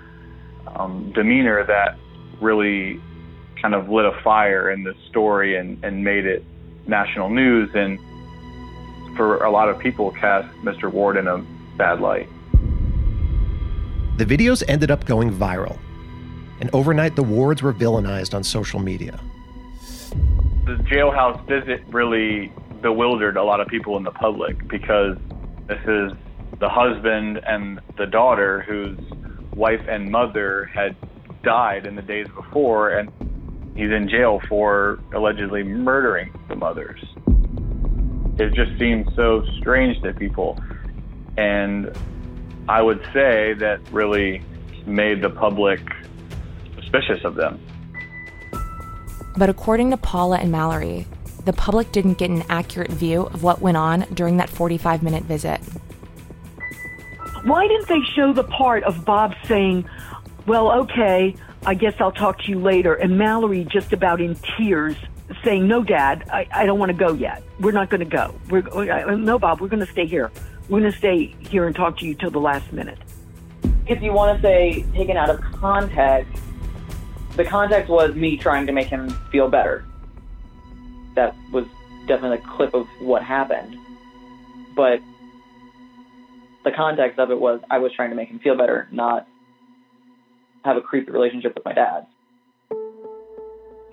[0.66, 1.96] um, demeanor that
[2.40, 3.00] really
[3.62, 6.44] kind of lit a fire in the story and, and made it
[6.86, 7.98] national news and
[9.16, 10.90] for a lot of people cast Mr.
[10.90, 11.38] Ward in a
[11.76, 12.28] bad light.
[14.16, 15.78] The videos ended up going viral,
[16.60, 19.20] and overnight the Wards were villainized on social media.
[20.66, 25.16] The jailhouse visit really bewildered a lot of people in the public because
[25.66, 26.12] this is
[26.60, 28.98] the husband and the daughter whose
[29.54, 30.96] wife and mother had
[31.42, 33.10] died in the days before, and
[33.76, 37.00] he's in jail for allegedly murdering the mothers.
[38.38, 40.58] It just seems so strange to people.
[41.36, 41.96] And
[42.68, 44.42] I would say that really
[44.86, 45.80] made the public
[46.76, 47.60] suspicious of them.
[49.36, 51.06] But according to Paula and Mallory,
[51.44, 55.24] the public didn't get an accurate view of what went on during that 45 minute
[55.24, 55.60] visit.
[57.44, 59.88] Why didn't they show the part of Bob saying,
[60.46, 61.36] Well, okay,
[61.66, 64.96] I guess I'll talk to you later, and Mallory just about in tears
[65.44, 67.42] saying, No, Dad, I, I don't want to go yet.
[67.60, 68.34] We're not going to go.
[68.48, 70.30] We're, uh, uh, no, Bob, we're going to stay here.
[70.68, 72.98] We're going to stay here and talk to you till the last minute.
[73.86, 76.40] If you want to say taken out of context,
[77.36, 79.84] the context was me trying to make him feel better
[81.14, 81.64] that was
[82.06, 83.76] definitely a clip of what happened.
[84.76, 85.00] But
[86.64, 89.26] the context of it was I was trying to make him feel better, not
[90.64, 92.06] have a creepy relationship with my dad.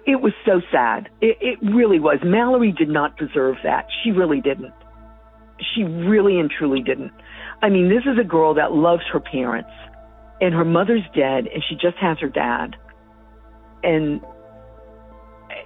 [0.07, 1.09] It was so sad.
[1.21, 2.17] It, it really was.
[2.23, 3.85] Mallory did not deserve that.
[4.03, 4.73] She really didn't.
[5.75, 7.11] She really and truly didn't.
[7.61, 9.69] I mean, this is a girl that loves her parents,
[10.39, 12.75] and her mother's dead, and she just has her dad.
[13.83, 14.21] And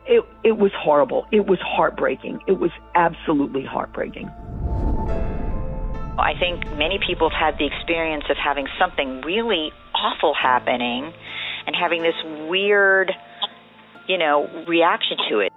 [0.08, 1.26] it, it was horrible.
[1.32, 2.41] It was heartbreaking.
[2.47, 4.30] It was absolutely heartbreaking.
[6.18, 11.12] I think many people have had the experience of having something really awful happening
[11.68, 12.16] and having this
[12.47, 13.12] weird,
[14.08, 15.51] you know, reaction to it.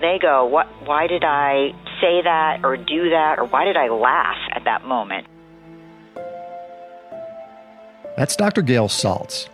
[0.00, 3.88] They go, "What why did I say that or do that or why did I
[3.88, 5.26] laugh at that moment?"
[8.16, 8.60] That's Dr.
[8.62, 9.48] Gail Saltz,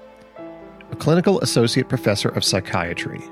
[0.90, 3.22] a clinical associate professor of psychiatry.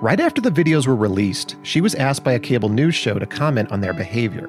[0.00, 3.26] Right after the videos were released, she was asked by a cable news show to
[3.26, 4.48] comment on their behavior.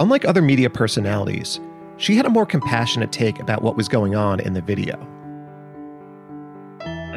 [0.00, 1.60] Unlike other media personalities,
[1.98, 4.96] she had a more compassionate take about what was going on in the video.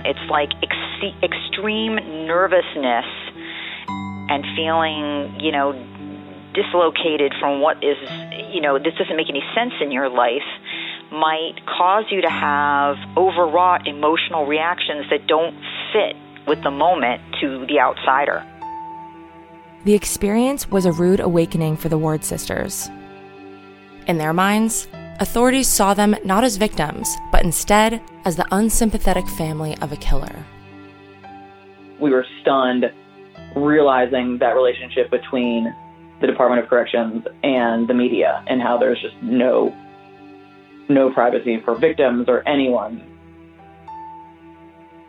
[0.04, 1.96] It's like ex- extreme
[2.28, 3.06] nervousness
[3.88, 5.72] and feeling, you know,
[6.54, 7.96] dislocated from what is,
[8.54, 10.44] you know, this doesn't make any sense in your life
[11.10, 15.56] might cause you to have overwrought emotional reactions that don't
[15.94, 16.18] fit
[16.48, 18.46] with the moment to the outsider.
[19.86, 22.90] The experience was a rude awakening for the Ward sisters.
[24.08, 24.88] In their minds,
[25.20, 30.44] authorities saw them not as victims, but instead as the unsympathetic family of a killer.
[32.00, 32.86] We were stunned
[33.56, 35.74] realizing that relationship between
[36.22, 39.76] the Department of Corrections and the media and how there's just no
[40.90, 43.09] no privacy for victims or anyone.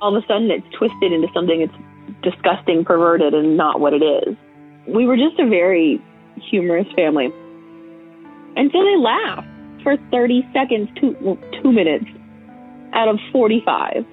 [0.00, 4.02] All of a sudden, it's twisted into something that's disgusting, perverted, and not what it
[4.02, 4.36] is.
[4.86, 6.02] We were just a very
[6.36, 7.26] humorous family.
[8.56, 9.46] And so they laughed
[9.82, 12.06] for 30 seconds, two, well, two minutes
[12.92, 14.04] out of 45.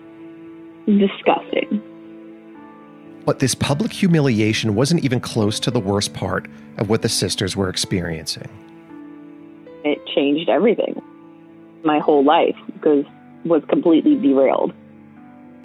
[0.86, 1.84] Disgusting.
[3.26, 7.58] But this public humiliation wasn't even close to the worst part of what the sisters
[7.58, 8.48] were experiencing.
[9.84, 11.02] It changed everything
[11.84, 13.06] my whole life because
[13.46, 14.74] was completely derailed.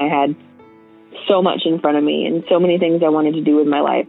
[0.03, 0.37] I had
[1.29, 3.67] so much in front of me and so many things I wanted to do with
[3.67, 4.07] my life.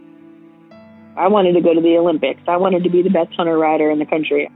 [1.16, 2.40] I wanted to go to the Olympics.
[2.48, 4.50] I wanted to be the best hunter rider in the country.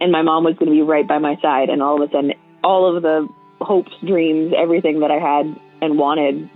[0.00, 1.70] And my mom was going to be right by my side.
[1.70, 3.26] And all of a sudden, all of the
[3.60, 5.46] hopes, dreams, everything that I had
[5.80, 6.50] and wanted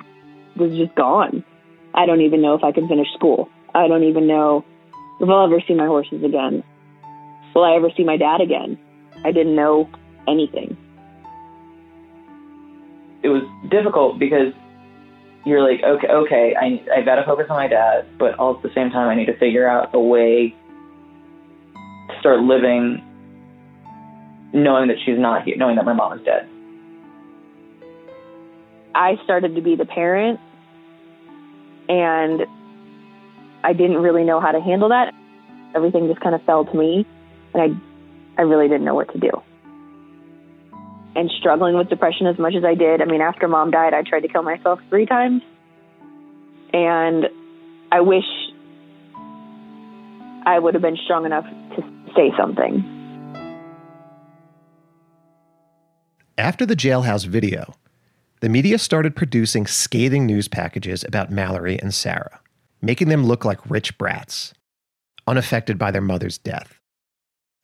[0.56, 1.44] was just gone.
[1.94, 3.48] I don't even know if I can finish school.
[3.74, 4.64] I don't even know
[5.20, 6.62] if I'll ever see my horses again.
[7.54, 8.78] Will I ever see my dad again?
[9.24, 9.88] I didn't know
[10.28, 10.76] anything.
[13.22, 14.52] It was difficult because
[15.44, 18.70] you're like, okay, okay, I I gotta focus on my dad, but all at the
[18.74, 20.54] same time, I need to figure out a way
[22.08, 23.02] to start living,
[24.52, 26.48] knowing that she's not here, knowing that my mom is dead.
[28.94, 30.38] I started to be the parent,
[31.88, 32.42] and
[33.64, 35.14] I didn't really know how to handle that.
[35.74, 37.06] Everything just kind of fell to me,
[37.54, 39.30] and I I really didn't know what to do.
[41.14, 44.02] And struggling with depression as much as I did, I mean, after mom died, I
[44.02, 45.42] tried to kill myself three times.
[46.72, 47.26] And
[47.90, 48.24] I wish
[50.46, 51.82] I would have been strong enough to
[52.16, 52.82] say something.
[56.38, 57.74] After the jailhouse video,
[58.40, 62.40] the media started producing scathing news packages about Mallory and Sarah,
[62.80, 64.54] making them look like rich brats,
[65.26, 66.80] unaffected by their mother's death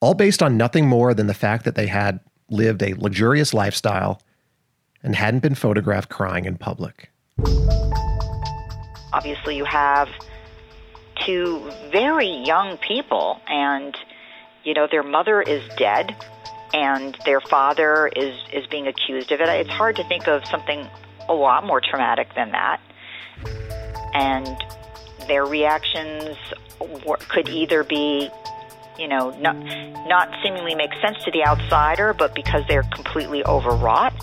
[0.01, 2.19] all based on nothing more than the fact that they had
[2.49, 4.21] lived a luxurious lifestyle
[5.03, 7.09] and hadn't been photographed crying in public.
[9.13, 10.09] Obviously, you have
[11.25, 13.97] two very young people, and
[14.63, 16.15] you know their mother is dead,
[16.73, 19.49] and their father is is being accused of it.
[19.49, 20.87] It's hard to think of something
[21.27, 22.79] a lot more traumatic than that,
[24.13, 24.55] and
[25.27, 26.37] their reactions
[27.29, 28.29] could either be
[28.99, 29.55] you know, not
[30.07, 34.13] not seemingly make sense to the outsider, but because they're completely overwrought,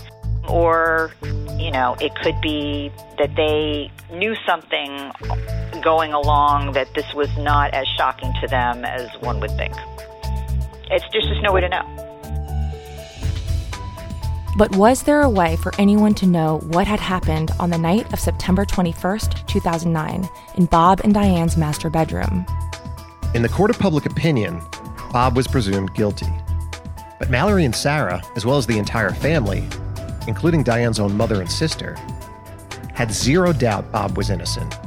[0.47, 1.11] or
[1.57, 5.11] you know, it could be that they knew something
[5.81, 9.73] going along that this was not as shocking to them as one would think.
[10.89, 12.07] It's just there's no way to know.
[14.57, 18.11] But was there a way for anyone to know what had happened on the night
[18.11, 22.43] of September 21st, 2009, in Bob and Diane's master bedroom?
[23.33, 24.61] In the court of public opinion,
[25.11, 26.31] Bob was presumed guilty.
[27.19, 29.67] But Mallory and Sarah, as well as the entire family,
[30.27, 31.95] including Diane's own mother and sister,
[32.93, 34.77] had zero doubt Bob was innocent.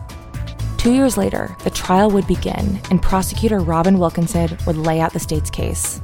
[0.78, 5.20] Two years later, the trial would begin, and prosecutor Robin Wilkinson would lay out the
[5.20, 6.00] state's case.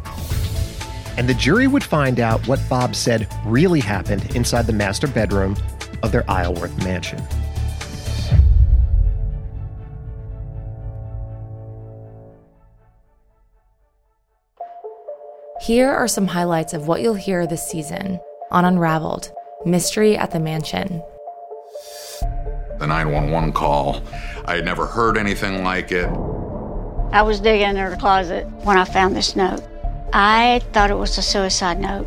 [1.17, 5.57] And the jury would find out what Bob said really happened inside the master bedroom
[6.03, 7.23] of their Isleworth mansion.
[15.67, 18.21] Here are some highlights of what you'll hear this season
[18.53, 19.33] on Unraveled
[19.65, 21.03] Mystery at the Mansion.
[22.79, 24.01] The 911 call,
[24.45, 26.07] I had never heard anything like it.
[27.11, 29.61] I was digging in her closet when I found this note.
[30.13, 32.07] I thought it was a suicide note.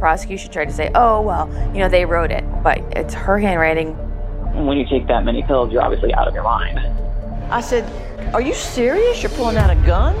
[0.00, 3.92] Prosecution tried to say, oh, well, you know, they wrote it, but it's her handwriting.
[4.66, 6.80] When you take that many pills, you're obviously out of your mind.
[7.48, 7.84] I said,
[8.34, 9.22] Are you serious?
[9.22, 10.16] You're pulling out a gun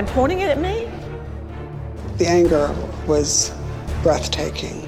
[0.00, 0.89] and pointing it at me?
[2.20, 3.50] The anger was
[4.02, 4.86] breathtaking.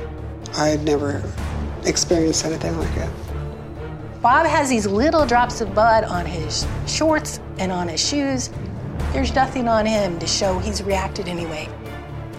[0.55, 1.24] I had never
[1.87, 3.09] experienced anything like it.
[4.20, 8.51] Bob has these little drops of blood on his shorts and on his shoes.
[9.14, 11.70] There's nothing on him to show he's reacted anyway.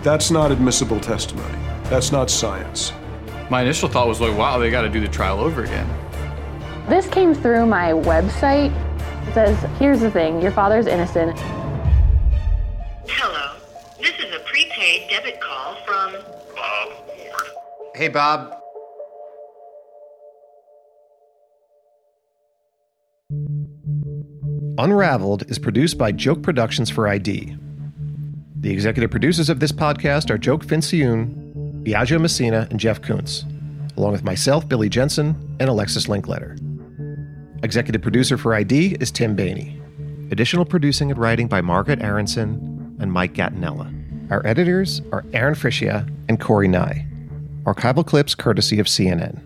[0.03, 1.57] That's not admissible testimony.
[1.85, 2.93] That's not science.
[3.49, 5.89] My initial thought was like, wow, they got to do the trial over again.
[6.87, 8.71] This came through my website.
[9.27, 11.35] It says, here's the thing your father's innocent.
[17.95, 18.57] Hey, Bob.
[24.79, 27.55] Unraveled is produced by Joke Productions for ID.
[28.61, 33.45] The executive producers of this podcast are Joke Fincioen, Biagio Messina, and Jeff Kuntz,
[33.95, 36.57] along with myself, Billy Jensen, and Alexis Linkletter.
[37.63, 39.79] Executive producer for ID is Tim Bainey.
[40.31, 44.31] Additional producing and writing by Margaret Aronson and Mike Gattinella.
[44.31, 47.07] Our editors are Aaron Frischia and Corey Nye.
[47.63, 49.39] Archival clips courtesy of CNN.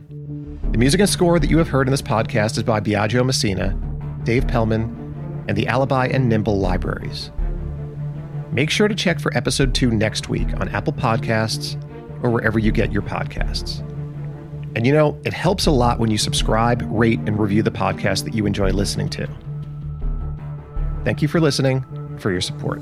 [0.71, 3.77] The music and score that you have heard in this podcast is by Biagio Messina,
[4.23, 7.29] Dave Pellman, and the Alibi and Nimble libraries.
[8.51, 11.75] Make sure to check for episode two next week on Apple Podcasts
[12.23, 13.81] or wherever you get your podcasts.
[14.75, 18.23] And you know, it helps a lot when you subscribe, rate, and review the podcast
[18.23, 19.29] that you enjoy listening to.
[21.03, 21.85] Thank you for listening,
[22.17, 22.81] for your support.